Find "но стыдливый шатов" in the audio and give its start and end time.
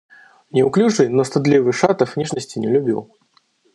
1.09-2.17